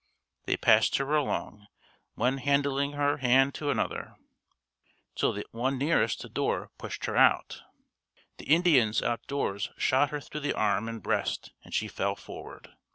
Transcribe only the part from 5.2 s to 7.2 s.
the one nearest the door pushed her